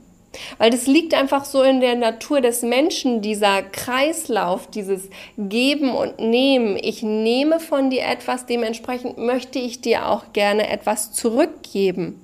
Weil 0.57 0.69
das 0.69 0.87
liegt 0.87 1.13
einfach 1.13 1.45
so 1.45 1.61
in 1.61 1.79
der 1.79 1.95
Natur 1.95 2.41
des 2.41 2.61
Menschen, 2.61 3.21
dieser 3.21 3.61
Kreislauf, 3.61 4.67
dieses 4.67 5.09
Geben 5.37 5.95
und 5.95 6.19
Nehmen. 6.19 6.77
Ich 6.81 7.03
nehme 7.03 7.59
von 7.59 7.89
dir 7.89 8.03
etwas, 8.03 8.45
dementsprechend 8.45 9.17
möchte 9.17 9.59
ich 9.59 9.81
dir 9.81 10.07
auch 10.07 10.33
gerne 10.33 10.69
etwas 10.69 11.13
zurückgeben. 11.13 12.21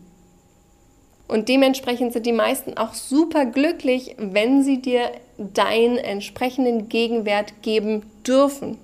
Und 1.27 1.47
dementsprechend 1.47 2.11
sind 2.11 2.25
die 2.25 2.33
meisten 2.33 2.75
auch 2.75 2.93
super 2.93 3.45
glücklich, 3.45 4.15
wenn 4.17 4.63
sie 4.63 4.81
dir 4.81 5.11
deinen 5.37 5.97
entsprechenden 5.97 6.89
Gegenwert 6.89 7.61
geben 7.61 8.03
dürfen. 8.27 8.77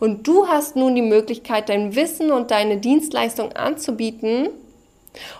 Und 0.00 0.26
du 0.26 0.48
hast 0.48 0.74
nun 0.74 0.96
die 0.96 1.02
Möglichkeit, 1.02 1.68
dein 1.68 1.94
Wissen 1.94 2.32
und 2.32 2.50
deine 2.50 2.78
Dienstleistung 2.78 3.52
anzubieten 3.52 4.48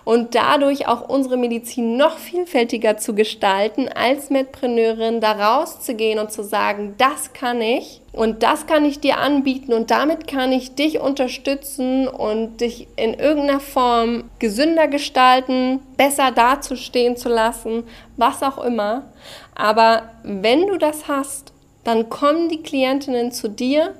und 0.05 0.35
dadurch 0.35 0.87
auch 0.87 1.07
unsere 1.09 1.37
Medizin 1.37 1.97
noch 1.97 2.17
vielfältiger 2.17 2.97
zu 2.97 3.15
gestalten, 3.15 3.89
als 3.89 4.29
Medpreneurin 4.29 5.19
da 5.19 5.31
rauszugehen 5.31 6.19
und 6.19 6.31
zu 6.31 6.43
sagen, 6.43 6.95
das 6.97 7.33
kann 7.33 7.61
ich 7.61 8.01
und 8.11 8.43
das 8.43 8.67
kann 8.67 8.85
ich 8.85 8.99
dir 8.99 9.17
anbieten 9.17 9.73
und 9.73 9.91
damit 9.91 10.27
kann 10.27 10.51
ich 10.51 10.75
dich 10.75 10.99
unterstützen 10.99 12.07
und 12.07 12.61
dich 12.61 12.87
in 12.95 13.13
irgendeiner 13.15 13.59
Form 13.59 14.25
gesünder 14.39 14.87
gestalten, 14.87 15.79
besser 15.97 16.31
dazustehen 16.31 17.17
zu 17.17 17.29
lassen, 17.29 17.83
was 18.17 18.43
auch 18.43 18.63
immer. 18.63 19.11
Aber 19.55 20.03
wenn 20.23 20.67
du 20.67 20.77
das 20.77 21.07
hast, 21.07 21.53
dann 21.83 22.09
kommen 22.09 22.49
die 22.49 22.63
Klientinnen 22.63 23.31
zu 23.31 23.49
dir 23.49 23.93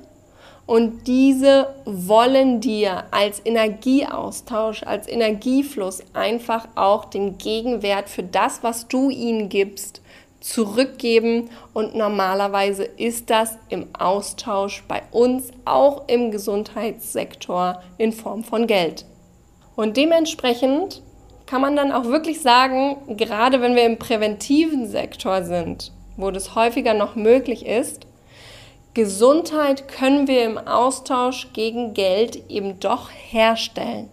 und 0.66 1.06
diese 1.06 1.74
wollen 1.84 2.60
dir 2.60 3.04
als 3.10 3.42
Energieaustausch, 3.44 4.82
als 4.84 5.06
Energiefluss 5.08 6.02
einfach 6.14 6.68
auch 6.74 7.04
den 7.04 7.36
Gegenwert 7.36 8.08
für 8.08 8.22
das, 8.22 8.62
was 8.62 8.88
du 8.88 9.10
ihnen 9.10 9.50
gibst, 9.50 10.00
zurückgeben. 10.40 11.50
Und 11.74 11.94
normalerweise 11.94 12.84
ist 12.84 13.28
das 13.28 13.58
im 13.68 13.88
Austausch 13.98 14.84
bei 14.88 15.02
uns 15.10 15.50
auch 15.66 16.08
im 16.08 16.30
Gesundheitssektor 16.30 17.82
in 17.98 18.12
Form 18.12 18.42
von 18.42 18.66
Geld. 18.66 19.04
Und 19.76 19.98
dementsprechend 19.98 21.02
kann 21.46 21.60
man 21.60 21.76
dann 21.76 21.92
auch 21.92 22.04
wirklich 22.04 22.40
sagen, 22.40 22.96
gerade 23.16 23.60
wenn 23.60 23.74
wir 23.74 23.84
im 23.84 23.98
präventiven 23.98 24.86
Sektor 24.86 25.42
sind, 25.44 25.92
wo 26.16 26.30
das 26.30 26.54
häufiger 26.54 26.94
noch 26.94 27.16
möglich 27.16 27.66
ist, 27.66 28.06
Gesundheit 28.94 29.88
können 29.88 30.28
wir 30.28 30.44
im 30.44 30.56
Austausch 30.56 31.48
gegen 31.52 31.94
Geld 31.94 32.48
eben 32.48 32.78
doch 32.78 33.10
herstellen. 33.10 34.08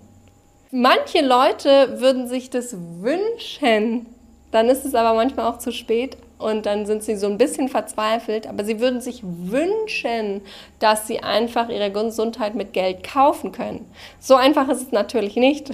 Manche 0.71 1.23
Leute 1.23 1.99
würden 1.99 2.27
sich 2.27 2.49
das 2.49 2.75
wünschen, 2.99 4.07
dann 4.49 4.69
ist 4.69 4.83
es 4.83 4.95
aber 4.95 5.13
manchmal 5.13 5.45
auch 5.45 5.59
zu 5.59 5.71
spät 5.71 6.17
und 6.39 6.65
dann 6.65 6.87
sind 6.87 7.03
sie 7.03 7.15
so 7.15 7.27
ein 7.27 7.37
bisschen 7.37 7.69
verzweifelt, 7.69 8.47
aber 8.47 8.63
sie 8.63 8.79
würden 8.79 9.01
sich 9.01 9.21
wünschen, 9.23 10.41
dass 10.79 11.05
sie 11.05 11.19
einfach 11.19 11.69
ihre 11.69 11.91
Gesundheit 11.91 12.55
mit 12.55 12.73
Geld 12.73 13.03
kaufen 13.03 13.51
können. 13.51 13.85
So 14.19 14.35
einfach 14.35 14.67
ist 14.67 14.81
es 14.81 14.91
natürlich 14.91 15.35
nicht, 15.35 15.71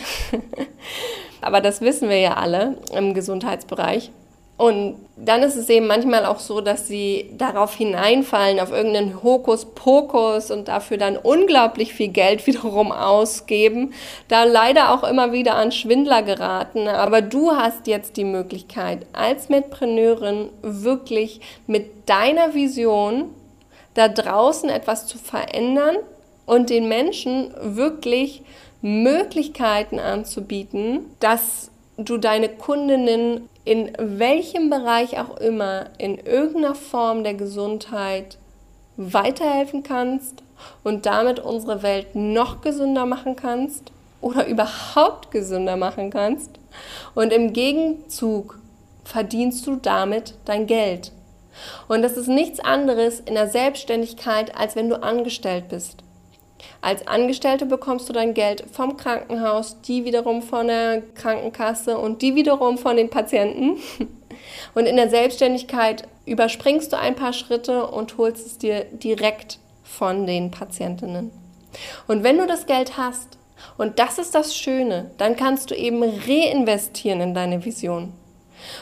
aber 1.42 1.62
das 1.62 1.80
wissen 1.80 2.10
wir 2.10 2.20
ja 2.20 2.34
alle 2.34 2.76
im 2.94 3.14
Gesundheitsbereich. 3.14 4.12
Und 4.58 4.96
dann 5.16 5.44
ist 5.44 5.56
es 5.56 5.70
eben 5.70 5.86
manchmal 5.86 6.26
auch 6.26 6.40
so, 6.40 6.62
dass 6.62 6.88
sie 6.88 7.30
darauf 7.38 7.76
hineinfallen, 7.76 8.60
auf 8.60 8.72
irgendeinen 8.72 9.22
Hokuspokus 9.22 10.50
und 10.50 10.68
dafür 10.68 10.98
dann 10.98 11.16
unglaublich 11.16 11.94
viel 11.94 12.08
Geld 12.08 12.48
wiederum 12.48 12.92
ausgeben, 12.92 13.94
da 14.28 14.44
leider 14.44 14.94
auch 14.94 15.04
immer 15.04 15.32
wieder 15.32 15.56
an 15.56 15.72
Schwindler 15.72 16.24
geraten. 16.24 16.88
Aber 16.88 17.22
du 17.22 17.52
hast 17.52 17.86
jetzt 17.86 18.18
die 18.18 18.24
Möglichkeit, 18.24 19.06
als 19.14 19.50
Mitpreneurin 19.50 20.50
wirklich 20.64 21.40
mit 21.68 22.10
deiner 22.10 22.56
Vision 22.56 23.26
da 23.94 24.08
draußen 24.08 24.70
etwas 24.70 25.06
zu 25.06 25.20
verändern 25.20 25.98
und 26.48 26.72
den 26.72 26.88
Menschen 26.88 27.54
wirklich 27.62 28.42
Möglichkeiten 28.82 30.00
anzubieten, 30.00 31.06
dass 31.20 31.72
du 31.98 32.18
deine 32.18 32.50
Kundinnen 32.50 33.50
in 33.66 33.92
welchem 34.00 34.70
Bereich 34.70 35.20
auch 35.20 35.38
immer 35.38 35.88
in 35.98 36.18
irgendeiner 36.18 36.76
Form 36.76 37.24
der 37.24 37.34
Gesundheit 37.34 38.38
weiterhelfen 38.96 39.84
kannst 39.84 40.44
und 40.84 41.06
damit 41.06 41.40
unsere 41.40 41.84
Welt 41.84 42.16
noch 42.16 42.62
gesünder 42.62 43.06
machen 43.06 43.36
kannst 43.36 43.92
oder 44.22 44.48
überhaupt 44.48 45.32
gesünder 45.32 45.76
machen 45.76 46.10
kannst. 46.10 46.52
Und 47.14 47.34
im 47.34 47.54
Gegenzug 47.54 48.60
verdienst 49.04 49.66
du 49.68 49.76
damit 49.76 50.36
dein 50.46 50.68
Geld. 50.68 51.12
Und 51.88 52.02
das 52.04 52.18
ist 52.18 52.28
nichts 52.28 52.60
anderes 52.60 53.20
in 53.20 53.34
der 53.34 53.48
Selbstständigkeit, 53.48 54.56
als 54.56 54.76
wenn 54.76 54.90
du 54.90 55.02
angestellt 55.02 55.70
bist. 55.70 56.04
Als 56.82 57.08
Angestellte 57.08 57.66
bekommst 57.66 58.10
du 58.10 58.14
dein 58.14 58.34
Geld 58.34 58.64
vom 58.72 58.98
Krankenhaus, 58.98 59.82
die 59.82 60.06
wiederum 60.06 60.42
von 60.42 60.68
der 60.68 61.02
Krankenkasse 61.16 61.98
und 61.98 62.22
die 62.22 62.36
wiederum 62.36 62.78
von 62.78 62.98
den 62.98 63.10
Patienten. 63.10 63.78
Und 64.76 64.86
in 64.86 64.98
der 64.98 65.10
Selbstständigkeit 65.10 66.08
überspringst 66.26 66.94
du 66.94 66.98
ein 66.98 67.16
paar 67.16 67.34
Schritte 67.34 67.88
und 67.88 68.18
holst 68.18 68.46
es 68.46 68.58
dir 68.60 68.86
direkt 68.86 69.58
von 69.84 70.28
den 70.28 70.52
Patientinnen. 70.52 71.32
Und 72.08 72.24
wenn 72.24 72.38
du 72.38 72.46
das 72.46 72.68
Geld 72.68 72.98
hast, 72.98 73.38
und 73.78 73.98
das 74.00 74.20
ist 74.20 74.36
das 74.36 74.56
Schöne, 74.56 75.10
dann 75.18 75.36
kannst 75.36 75.72
du 75.72 75.76
eben 75.76 76.04
reinvestieren 76.04 77.22
in 77.22 77.34
deine 77.34 77.66
Vision. 77.66 78.14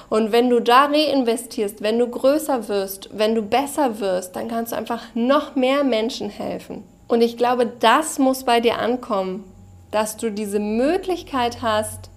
Und 0.09 0.31
wenn 0.31 0.49
du 0.49 0.59
da 0.59 0.85
reinvestierst, 0.85 1.81
wenn 1.81 1.99
du 1.99 2.07
größer 2.07 2.67
wirst, 2.67 3.09
wenn 3.13 3.35
du 3.35 3.41
besser 3.41 3.99
wirst, 3.99 4.35
dann 4.35 4.47
kannst 4.47 4.71
du 4.71 4.75
einfach 4.75 5.03
noch 5.13 5.55
mehr 5.55 5.83
Menschen 5.83 6.29
helfen. 6.29 6.83
Und 7.07 7.21
ich 7.21 7.37
glaube, 7.37 7.65
das 7.79 8.19
muss 8.19 8.43
bei 8.43 8.59
dir 8.59 8.79
ankommen, 8.79 9.43
dass 9.91 10.17
du 10.17 10.31
diese 10.31 10.59
Möglichkeit 10.59 11.61
hast, 11.61 12.09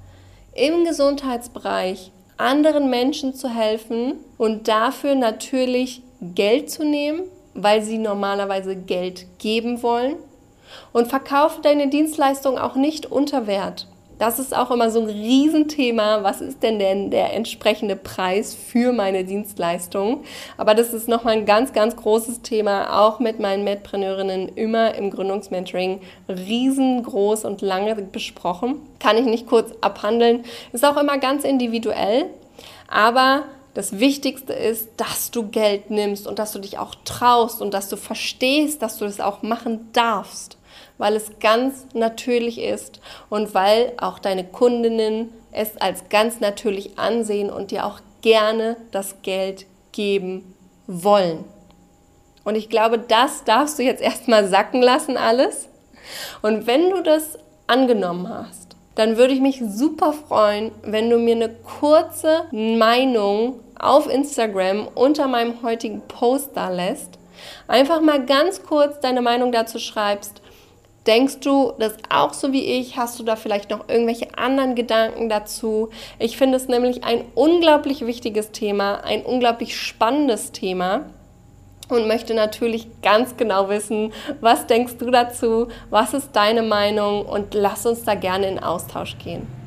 im 0.54 0.84
Gesundheitsbereich 0.84 2.10
anderen 2.36 2.88
Menschen 2.88 3.34
zu 3.34 3.48
helfen 3.48 4.14
und 4.38 4.68
dafür 4.68 5.14
natürlich 5.14 6.02
Geld 6.20 6.70
zu 6.70 6.84
nehmen, 6.84 7.22
weil 7.54 7.82
sie 7.82 7.98
normalerweise 7.98 8.76
Geld 8.76 9.26
geben 9.38 9.82
wollen. 9.82 10.16
Und 10.92 11.08
verkaufe 11.08 11.62
deine 11.62 11.88
Dienstleistung 11.88 12.58
auch 12.58 12.76
nicht 12.76 13.06
unter 13.06 13.46
Wert. 13.46 13.86
Das 14.18 14.40
ist 14.40 14.54
auch 14.54 14.72
immer 14.72 14.90
so 14.90 15.00
ein 15.00 15.06
Riesenthema. 15.06 16.24
Was 16.24 16.40
ist 16.40 16.62
denn 16.62 16.80
denn 16.80 17.10
der 17.10 17.34
entsprechende 17.34 17.94
Preis 17.94 18.54
für 18.54 18.92
meine 18.92 19.24
Dienstleistung? 19.24 20.24
Aber 20.56 20.74
das 20.74 20.92
ist 20.92 21.08
nochmal 21.08 21.34
ein 21.34 21.46
ganz, 21.46 21.72
ganz 21.72 21.94
großes 21.94 22.42
Thema, 22.42 23.00
auch 23.00 23.20
mit 23.20 23.38
meinen 23.38 23.62
Medpreneurinnen 23.62 24.48
immer 24.56 24.96
im 24.96 25.10
Gründungsmentoring 25.10 26.00
riesengroß 26.28 27.44
und 27.44 27.62
lange 27.62 27.94
besprochen. 27.94 28.80
Kann 28.98 29.16
ich 29.16 29.24
nicht 29.24 29.46
kurz 29.46 29.72
abhandeln. 29.80 30.44
Ist 30.72 30.84
auch 30.84 30.96
immer 30.96 31.18
ganz 31.18 31.44
individuell. 31.44 32.26
Aber 32.88 33.44
das 33.74 34.00
Wichtigste 34.00 34.52
ist, 34.52 34.88
dass 34.96 35.30
du 35.30 35.46
Geld 35.46 35.90
nimmst 35.90 36.26
und 36.26 36.40
dass 36.40 36.50
du 36.50 36.58
dich 36.58 36.78
auch 36.78 36.96
traust 37.04 37.62
und 37.62 37.72
dass 37.72 37.88
du 37.88 37.96
verstehst, 37.96 38.82
dass 38.82 38.98
du 38.98 39.04
das 39.04 39.20
auch 39.20 39.42
machen 39.42 39.90
darfst 39.92 40.57
weil 40.98 41.16
es 41.16 41.38
ganz 41.40 41.86
natürlich 41.94 42.60
ist 42.60 43.00
und 43.30 43.54
weil 43.54 43.92
auch 43.98 44.18
deine 44.18 44.44
Kundinnen 44.44 45.32
es 45.52 45.76
als 45.78 46.08
ganz 46.08 46.40
natürlich 46.40 46.98
ansehen 46.98 47.50
und 47.50 47.70
dir 47.70 47.86
auch 47.86 48.00
gerne 48.20 48.76
das 48.90 49.22
Geld 49.22 49.66
geben 49.92 50.54
wollen. 50.86 51.44
Und 52.44 52.56
ich 52.56 52.68
glaube, 52.68 52.98
das 52.98 53.44
darfst 53.44 53.78
du 53.78 53.82
jetzt 53.82 54.02
erstmal 54.02 54.46
sacken 54.46 54.82
lassen, 54.82 55.16
alles. 55.16 55.68
Und 56.42 56.66
wenn 56.66 56.90
du 56.90 57.02
das 57.02 57.38
angenommen 57.66 58.28
hast, 58.28 58.76
dann 58.94 59.16
würde 59.16 59.32
ich 59.32 59.40
mich 59.40 59.62
super 59.64 60.12
freuen, 60.12 60.72
wenn 60.82 61.08
du 61.08 61.18
mir 61.18 61.36
eine 61.36 61.50
kurze 61.50 62.46
Meinung 62.50 63.60
auf 63.78 64.12
Instagram 64.12 64.88
unter 64.94 65.28
meinem 65.28 65.62
heutigen 65.62 66.00
Post 66.08 66.50
da 66.54 66.68
lässt. 66.68 67.18
Einfach 67.68 68.00
mal 68.00 68.24
ganz 68.26 68.62
kurz 68.64 68.98
deine 68.98 69.22
Meinung 69.22 69.52
dazu 69.52 69.78
schreibst 69.78 70.42
Denkst 71.08 71.40
du 71.40 71.72
das 71.78 71.94
auch 72.10 72.34
so 72.34 72.52
wie 72.52 72.64
ich? 72.64 72.98
Hast 72.98 73.18
du 73.18 73.22
da 73.22 73.34
vielleicht 73.34 73.70
noch 73.70 73.88
irgendwelche 73.88 74.36
anderen 74.36 74.74
Gedanken 74.74 75.30
dazu? 75.30 75.88
Ich 76.18 76.36
finde 76.36 76.58
es 76.58 76.68
nämlich 76.68 77.02
ein 77.02 77.22
unglaublich 77.34 78.04
wichtiges 78.04 78.52
Thema, 78.52 79.02
ein 79.04 79.22
unglaublich 79.22 79.80
spannendes 79.80 80.52
Thema 80.52 81.06
und 81.88 82.06
möchte 82.06 82.34
natürlich 82.34 82.88
ganz 83.00 83.38
genau 83.38 83.70
wissen, 83.70 84.12
was 84.42 84.66
denkst 84.66 84.98
du 84.98 85.10
dazu? 85.10 85.68
Was 85.88 86.12
ist 86.12 86.36
deine 86.36 86.60
Meinung? 86.60 87.24
Und 87.24 87.54
lass 87.54 87.86
uns 87.86 88.04
da 88.04 88.14
gerne 88.14 88.46
in 88.46 88.58
Austausch 88.58 89.16
gehen. 89.16 89.57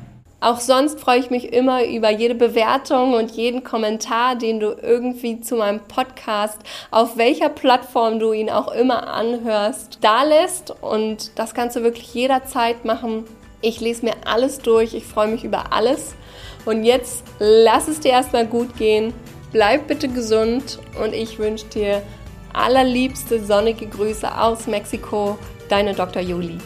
Auch 0.42 0.58
sonst 0.58 0.98
freue 0.98 1.20
ich 1.20 1.30
mich 1.30 1.52
immer 1.52 1.84
über 1.84 2.10
jede 2.10 2.34
Bewertung 2.34 3.14
und 3.14 3.30
jeden 3.30 3.62
Kommentar, 3.62 4.34
den 4.34 4.58
du 4.58 4.76
irgendwie 4.82 5.40
zu 5.40 5.54
meinem 5.54 5.78
Podcast, 5.78 6.58
auf 6.90 7.16
welcher 7.16 7.48
Plattform 7.48 8.18
du 8.18 8.32
ihn 8.32 8.50
auch 8.50 8.72
immer 8.72 9.06
anhörst, 9.06 9.98
da 10.00 10.24
lässt. 10.24 10.74
Und 10.80 11.38
das 11.38 11.54
kannst 11.54 11.76
du 11.76 11.84
wirklich 11.84 12.12
jederzeit 12.12 12.84
machen. 12.84 13.22
Ich 13.60 13.80
lese 13.80 14.04
mir 14.04 14.14
alles 14.24 14.58
durch. 14.58 14.94
Ich 14.94 15.04
freue 15.04 15.28
mich 15.28 15.44
über 15.44 15.72
alles. 15.72 16.16
Und 16.64 16.82
jetzt 16.82 17.22
lass 17.38 17.86
es 17.86 18.00
dir 18.00 18.10
erstmal 18.10 18.46
gut 18.48 18.76
gehen. 18.76 19.14
Bleib 19.52 19.86
bitte 19.86 20.08
gesund 20.08 20.80
und 21.00 21.14
ich 21.14 21.38
wünsche 21.38 21.66
dir 21.66 22.02
allerliebste 22.52 23.44
sonnige 23.44 23.86
Grüße 23.86 24.36
aus 24.36 24.66
Mexiko. 24.66 25.38
Deine 25.68 25.94
Dr. 25.94 26.20
Juli. 26.20 26.58